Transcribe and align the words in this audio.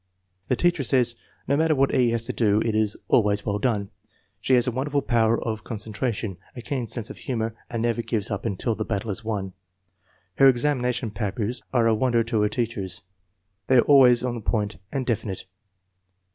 The 0.47 0.55
teacher 0.55 0.81
says:" 0.81 1.15
No 1.47 1.55
matter 1.55 1.75
what 1.75 1.93
E. 1.93 2.09
has 2.09 2.25
to 2.25 2.33
do 2.33 2.59
it 2.61 2.73
is 2.73 2.97
always 3.07 3.45
well 3.45 3.59
done. 3.59 3.91
She 4.39 4.55
has 4.55 4.65
a 4.65 4.71
wonderful 4.71 5.03
power 5.03 5.39
of 5.39 5.63
con 5.63 5.77
centration, 5.77 6.37
a 6.55 6.61
keen 6.63 6.87
sense 6.87 7.11
of 7.11 7.17
humor, 7.17 7.53
and 7.69 7.83
never 7.83 8.01
gives 8.01 8.31
up 8.31 8.43
until 8.43 8.73
the 8.73 8.83
battle 8.83 9.11
is 9.11 9.23
won. 9.23 9.53
Her 10.37 10.49
examination 10.49 11.11
papers 11.11 11.61
are 11.71 11.85
a 11.85 11.93
wonder 11.93 12.23
to 12.23 12.41
her 12.41 12.49
teachers. 12.49 13.03
They 13.67 13.77
are 13.77 13.81
always 13.81 14.21
to 14.21 14.33
the 14.33 14.41
point 14.41 14.77
and 14.91 15.05
definite. 15.05 15.45